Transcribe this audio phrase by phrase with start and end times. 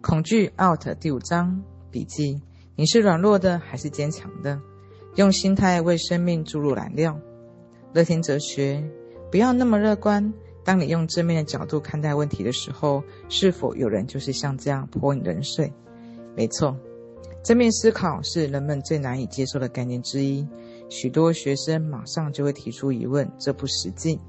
[0.00, 2.40] 恐惧 out 第五章笔记：
[2.74, 4.60] 你是软弱的还是坚强的？
[5.16, 7.18] 用心态为生命注入燃料。
[7.92, 8.82] 乐天哲学：
[9.30, 10.32] 不要那么乐观。
[10.64, 15.72] 当你用正面的角度看待问题的时候，是否有人就是像这样泼你冷水？
[16.36, 16.76] 没错，
[17.44, 20.46] 正面思考是人们最难以接受的概念之一。
[20.88, 24.20] 许多学生马上就会提出疑问：这不实际。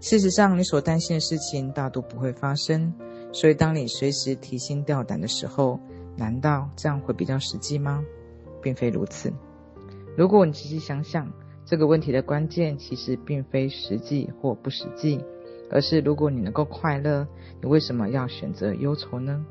[0.00, 2.92] 事实上，你所担心的事情大多不会发生。
[3.32, 5.80] 所以，当你随时提心吊胆的时候，
[6.16, 8.04] 难道这样会比较实际吗？
[8.62, 9.32] 并非如此。
[10.16, 11.32] 如果你仔细想想，
[11.64, 15.18] 这个问题的关键其实并非实际或不实际，
[15.70, 17.26] 而是如果你能够快乐，
[17.62, 19.44] 你为什么要选择忧愁呢？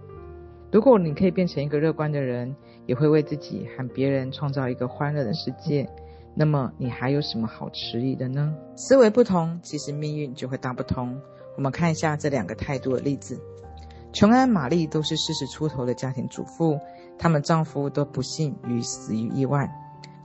[0.71, 5.89] 如果你可以变成一个乐观的人，也会为自己和别人创造一个欢乐的世界，
[6.35, 8.55] 那么你还有什么好迟疑的呢？
[8.75, 11.19] 思维不同，其实命运就会大不同。
[11.57, 13.37] 我们看一下这两个态度的例子。
[14.13, 16.77] 琼安、玛丽都是四十出头的家庭主妇，
[17.17, 19.69] 她们丈夫都不幸于死于意外。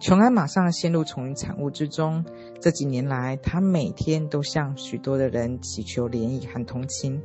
[0.01, 2.25] 琼安马上陷入重孕产物之中。
[2.61, 7.23] 这几年来，她每天都向许多的人祈求怜悯和同情。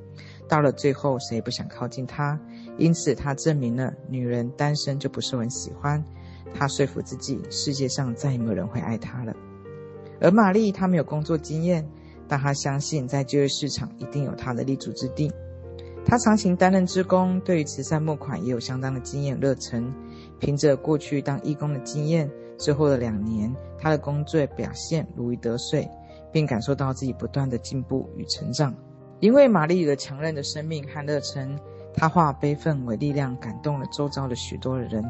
[0.48, 2.40] 到了最后，谁也不想靠近她。
[2.78, 6.04] 因此，她证明了女人单身就不受人喜欢。
[6.54, 9.36] 她说服自己，世界上再也没有人会爱她了。
[10.22, 11.90] 而玛丽，她没有工作经验，
[12.28, 15.32] 但她相信在就业市场一定有她的立足之地。
[16.06, 19.94] 他长期担任职工，对于慈善募款也有相当的经验热忱。
[20.40, 22.30] 凭着过去当义工的经验。
[22.58, 25.90] 之后的两年，他的工作表现如鱼得水，
[26.32, 28.72] 并感受到自己不断的进步与成长。
[29.20, 31.58] 因为玛丽的强韧的生命和热忱，
[31.92, 35.04] 他化悲愤为力量，感动了周遭的许多的人。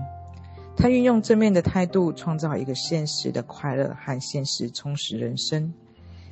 [0.78, 5.74] 他运用正面的态度，创造一个现实的快乐和现实充实人生。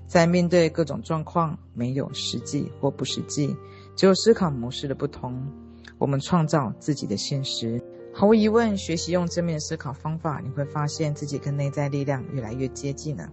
[0.08, 3.54] 在面对各种状况，没有实际或不实际，
[3.96, 5.42] 只有思考模式的不同。
[5.98, 7.82] 我们创造自己的现实。
[8.14, 13.30] 毫无疑问，学习用正面思考方法，你会发现自己跟内在力量越来越接近了。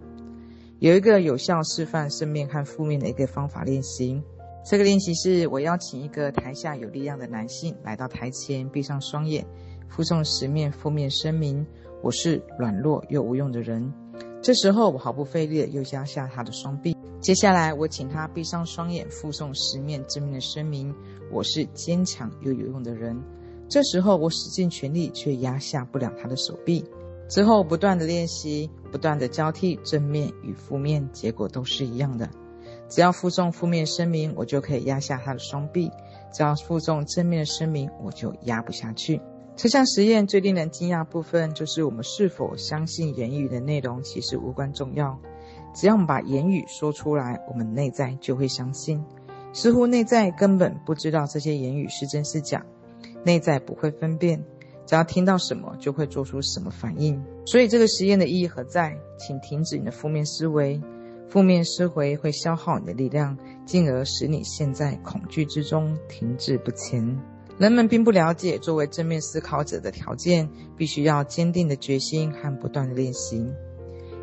[0.78, 4.20] 有一个有效示范正面和负面的一个方法练习。
[4.68, 9.46] 这个练习是我邀请一个台下有力量的男性来到台前，闭上双眼，
[9.88, 11.64] 复诵十面负面声明：
[12.02, 13.92] 我是软弱又无用的人。
[14.42, 16.95] 这时候，我毫不费力地又压下他的双臂。
[17.20, 20.94] 接下来，我请他闭上双眼，复诵十面正面的声明：
[21.32, 23.20] 我是坚强又有用的人。
[23.68, 26.84] 这时候，我使尽全力，却压下不了他的手臂。
[27.28, 32.30] 之后，不断的练习，不断的交替正面与负面，结果都是一样的。
[32.88, 35.88] 只要负重负面声明，我就可以压下他的双臂；
[36.32, 39.20] 只要负重正面的声明，我就压不下去。
[39.56, 45.18] 这项实验最令人惊讶部分，就是我们是否相信言语的内容其实无关重要。
[45.76, 49.04] 只要我们把言语说出来，我们内在就会相信。
[49.52, 52.64] 似乎内在根本不知道这些言语是真是假。
[53.22, 54.42] 内在不会分辨，
[54.86, 57.22] 只要听到什么就会做出什么反应。
[57.44, 58.96] 所以这个实验的意义何在？
[59.18, 60.80] 请停止你的负面思维，
[61.28, 67.20] 负面思维会消耗你的力量，进而使你陷在恐惧之中，停滞不前。
[67.58, 73.46] 人们并不了解，作为正面思考者的条件，必须要坚定的决心和不断的练习。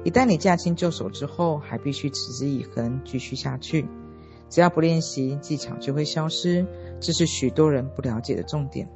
[0.04, 3.86] 一旦你驾轻就熟之后，还必须持之以恒，继续下去。
[4.50, 6.66] 只要不练习，技巧就会消失。
[7.00, 8.88] 这是许多人不了解的重点。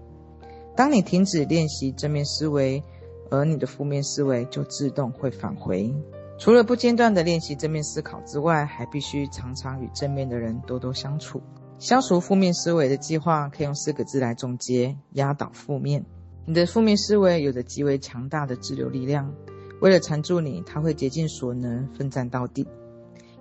[0.75, 2.83] 当你停止练习正面思维，
[3.31, 5.93] 而你的负面思维就自动会返回。
[6.37, 11.41] 除了不间断地练习正面思考之外，还必须常常与正面的人多多相处。
[11.79, 16.05] 消除负面思维的计划可以用四个字来总结：压倒负面。
[16.45, 19.33] 你的负面思维有着极为强大的滞留力量，
[19.79, 22.67] 为了缠住你，他会竭尽所能，奋战到底。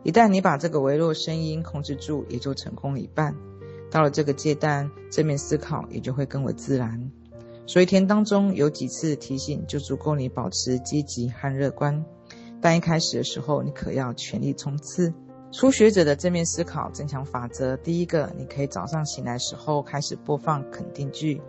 [0.03, 3.35] 一旦你把这个微弱声音控制住，也就成功了一半。
[3.91, 7.11] 到了这个阶段，正面思考也就会更为自然。
[7.67, 12.05] 所以一天当中有几次提醒，就足够你保持积极和乐观。
[12.61, 15.13] 但一开始的时候，你可要全力冲刺。
[15.53, 21.41] 初学者的正面思考增强法则：第一个，你可以早上醒来时候开始播放肯定句，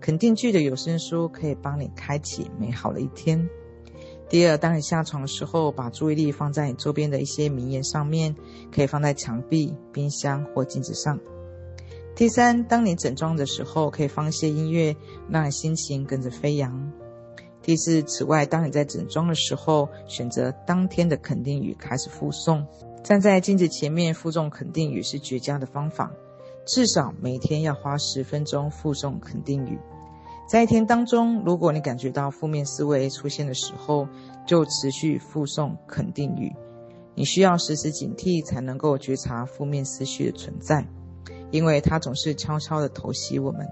[0.00, 3.48] 肯定句的有声书可以帮你开启美好的一天。
[4.30, 8.36] 第二，当你下床的时候，把注意力放在你周边的一些名言上面，
[8.72, 11.18] 可以放在墙壁、冰箱或镜子上。
[12.14, 14.94] 第三，当你整装的时候，可以放一些音乐，
[15.28, 16.92] 让你心情跟着飞扬。
[17.60, 22.64] 第四，此外，当你在整装的时候，选择当天的肯定语开始复诵。
[23.02, 26.12] 站在镜子前面复诵肯定语是绝佳的方法，
[26.64, 29.76] 至少每天要花十分钟复诵肯定语。
[30.50, 34.08] 在一天当中，如果你感觉到负面思维出现的时候，
[34.44, 36.52] 就持续附送肯定语。
[37.14, 40.84] 你需要时时警惕，才能够觉察负面思绪的存在，
[41.52, 43.64] 因为它总是悄悄地偷袭我们。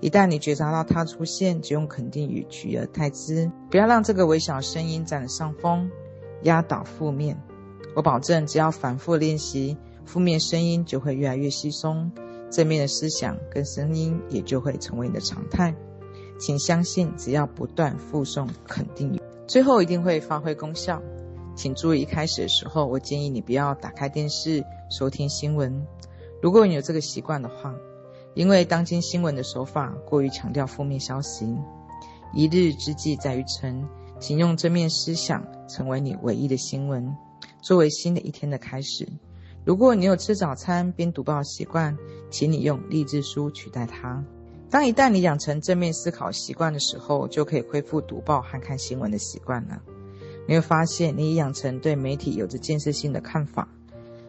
[0.00, 5.90] 一旦你觉察到它出现，就用肯定语取而代之，不要让这个微小声音占了上风，
[6.44, 7.38] 压倒负面。
[7.94, 9.76] 我保证，只要反复练习，
[10.06, 12.10] 负面声音就会越来越稀松，
[12.50, 15.74] 正面的思想跟声音也就会成为你的常态。
[16.38, 21.02] 请相信，只要不断附送肯定语，最后一定会发挥功效。
[21.54, 25.86] 请注意，一开始的时候，我建议你不要打开电视收听新闻。
[26.42, 27.74] 如果你有这个习惯的话，
[28.34, 31.56] 因为当今新闻的手法过于强调负面消息。
[32.34, 33.82] 一日之计在于晨，
[34.20, 37.16] 请用正面思想成为你唯一的新闻，
[37.62, 39.08] 作为新的一天的开始。
[39.64, 41.96] 如果你有吃早餐边读报的习惯，
[42.30, 44.22] 请你用励志书取代它。
[44.68, 49.80] 当一旦你养成正面思考习惯的时候，就可以恢复读报和看新闻的习惯了。
[50.48, 53.68] 你会发现，你已养成对媒体有着建设性的看法，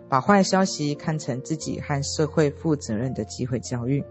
[0.07, 4.04] 把坏消息看成自己和社会负责任的机会教育。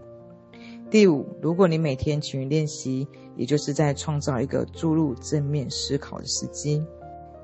[0.89, 6.81] 第五，如果你每天勤于练习，也就是在创造一个注入正面思考的时机。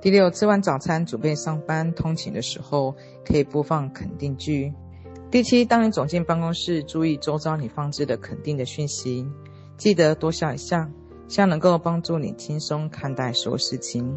[0.01, 2.95] 第六，吃完早餐准备上班通勤的时候，
[3.25, 4.73] 可以播放肯定句。
[5.33, 9.27] 第七，当你走进办公室，注意周遭你放置的肯定的讯息，
[9.77, 10.87] 记得多笑一下，
[11.27, 14.15] 这样能够帮助你轻松看待所有事情。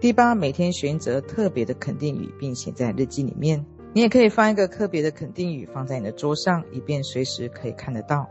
[0.00, 3.64] 第八，每天选择特别的肯定语，并写在日记里面。
[3.92, 8.28] 你也可以放一个特别的肯定语放在你的桌上，以便随时可以看得到。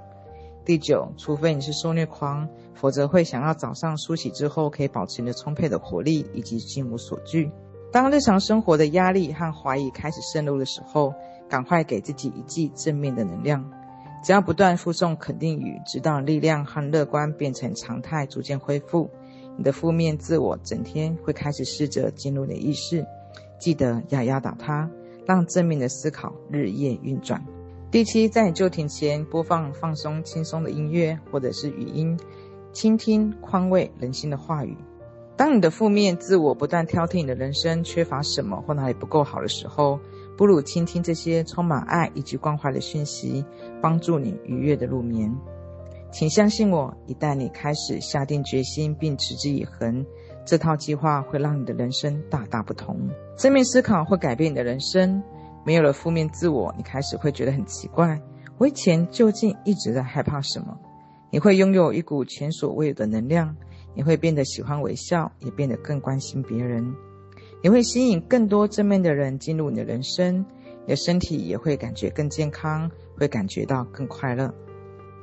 [0.66, 7.50] 第九，除非你是受虐狂，否则会想要早上梳洗之后可以保持你的充沛的活力以及心无所惧。
[7.94, 11.14] 当日常生活的压力和怀疑开始渗入的时候，
[11.54, 13.64] 赶快给自己一剂正面的能量。
[14.24, 19.08] 只要不断复诵肯定语，直到力量和乐观变成常态，逐渐恢复。
[19.56, 23.06] 你的负面自我整天会开始试着进入你的意识，
[23.60, 24.90] 记得要压倒它，
[25.28, 27.46] 让正面的思考日夜运转。
[27.92, 32.20] 第七，在你就寝前播放放松轻松的音乐或者是语音，
[32.72, 34.76] 倾听宽慰人心的话语。
[35.36, 40.00] 当你的负面自我不断挑剔你的人生缺乏什么或哪里不够好的时候，
[40.38, 43.46] 不如倾听这些充满爱以及关怀的讯息，
[43.82, 45.34] 帮助你愉悦的入眠。
[46.12, 50.06] 请相信我，一旦你开始下定决心并持之以恒，
[50.46, 52.98] 这套计划会让你的人生大大不同。
[53.36, 55.22] 正面思考会改变你的人生。
[55.66, 58.22] 没有了负面自我，你开始会觉得很奇怪：
[58.58, 60.78] 我以前究竟一直在害怕什么？
[61.32, 63.56] 你会拥有一股前所未有的能量，
[63.96, 66.94] 你会变得喜欢微笑，也变得更关心别人。
[67.64, 70.46] 你会吸引更多正面的人进入你的人生，
[70.86, 74.54] 你的身体也会感觉更健康，会感觉到更快乐。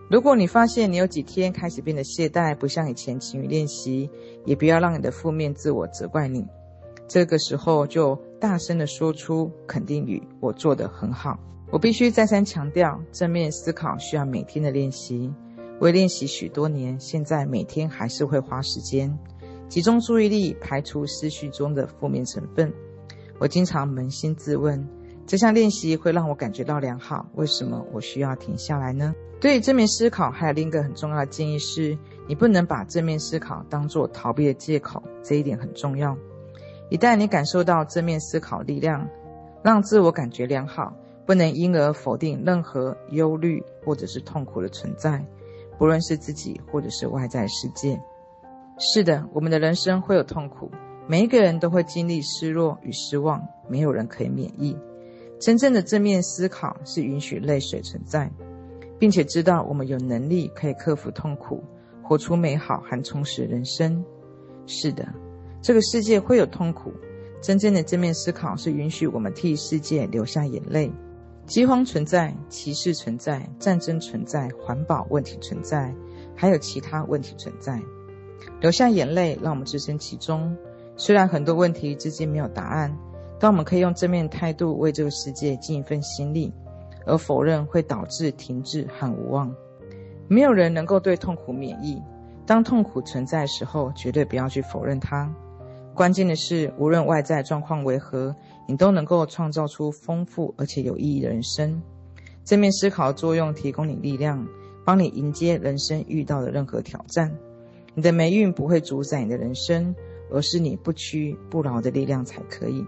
[0.09, 4.09] 如果你发现你有几天开始变得懈怠，不像以前勤于练习，
[4.47, 6.47] 也不要让你的负面自我责怪你。
[7.07, 11.39] 这个时候就大声地说出肯定语：“我做得很好。”
[11.71, 15.31] 我必须再三强调，正面思考需要每天的练习。
[15.79, 19.15] 我练习许多年，现在每天还是会花时间
[19.71, 22.73] 集中注意力，排除思绪中的负面成分。
[23.39, 24.85] 我经常扪心自问：
[25.29, 29.15] 这项练习会让我感觉到良好，为什么我需要停下来呢？
[29.41, 31.97] 对于正面思考，还有另一个很重要的建议是：
[32.27, 36.19] 你不能把正面思考当作逃避的借口，这一点很重要。
[36.89, 39.09] 一旦你感受到正面思考力量，
[39.63, 40.93] 让自我感觉良好，
[41.25, 45.25] 不能因而否定任何忧虑或者是痛苦的存在，
[45.79, 48.01] 不论是自己或者是外在世界。
[48.81, 50.71] 是的，我们的人生会有痛苦，
[51.07, 54.77] 每一个人都会经历失落与失望，没有人可以免疫。
[55.39, 58.31] 真正的正面思考是允许泪水存在。
[59.01, 61.65] 并且知道我们有能力可以克服痛苦，
[62.03, 64.05] 活出美好和充实人生。
[64.67, 65.09] 是的，
[65.63, 66.93] 这个世界会有痛苦。
[67.41, 70.93] 真正的正面思考是允许我们替世界流下眼泪。
[71.47, 75.95] 饥荒存在，歧视存在，战争存在，环保问题存在，
[76.37, 77.81] 还有其他问题存在。
[78.61, 80.57] 流下眼泪，让我们置身其中。
[80.97, 82.97] 虽然很多问题至今没有答案，
[83.39, 86.53] 但我们可以用正面态度为这个世界尽一份心力。
[87.07, 89.53] 而否认会导致停滞和无望。
[90.29, 92.01] 没有人能够对痛苦免疫。
[92.45, 95.35] 当痛苦存在的时候，绝对不要去否认它。
[95.95, 98.37] 关键的是，无论外在状况为何，
[98.69, 101.81] 你都能够创造出丰富而且有意义的人生。
[102.45, 104.47] 正面思考的作用，提供你力量，
[104.85, 107.35] 帮你迎接人生遇到的任何挑战。
[107.95, 109.95] 你的霉运不会主宰你的人生，
[110.31, 112.85] 而是你不屈不挠的力量才可以。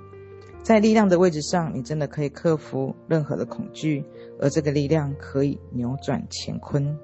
[0.62, 4.04] 在力量的位置上，你真的可以克服任何的恐惧，
[4.38, 6.96] 而这个力量可以扭转乾坤。